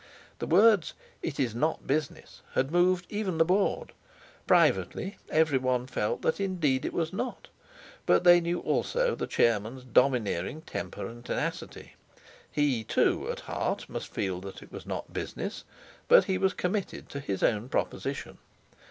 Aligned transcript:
The 0.39 0.47
words 0.47 0.95
"it 1.21 1.39
is 1.39 1.53
not 1.53 1.85
business" 1.85 2.41
had 2.55 2.71
moved 2.71 3.05
even 3.11 3.37
the 3.37 3.45
Board; 3.45 3.91
privately 4.47 5.17
everyone 5.29 5.85
felt 5.85 6.23
that 6.23 6.39
indeed 6.39 6.85
it 6.85 6.91
was 6.91 7.13
not. 7.13 7.49
But 8.07 8.23
they 8.23 8.41
knew 8.41 8.61
also 8.61 9.13
the 9.13 9.27
chairman's 9.27 9.83
domineering 9.83 10.63
temper 10.63 11.05
and 11.05 11.23
tenacity. 11.23 11.93
He, 12.51 12.83
too, 12.83 13.29
at 13.31 13.41
heart 13.41 13.87
must 13.87 14.07
feel 14.11 14.41
that 14.41 14.63
it 14.63 14.71
was 14.71 14.87
not 14.87 15.13
business; 15.13 15.65
but 16.07 16.23
he 16.23 16.39
was 16.39 16.53
committed 16.55 17.07
to 17.09 17.19
his 17.19 17.43
own 17.43 17.69
proposition. 17.69 18.39